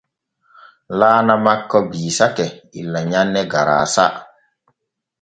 Laana 0.99 1.33
makko 1.45 1.77
biisake 1.89 2.45
illa 2.81 2.99
nyanne 3.11 3.41
garaasa. 3.51 4.05